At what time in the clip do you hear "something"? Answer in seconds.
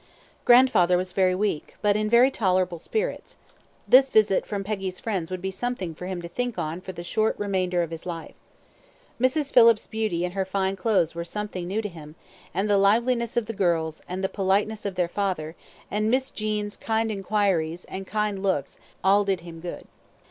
5.51-5.93, 11.23-11.67